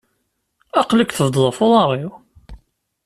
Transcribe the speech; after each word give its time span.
Aql-ik 0.79 1.11
tebeddeḍ 1.13 1.45
af 1.49 1.59
uḍaṛ-iw! 1.65 2.11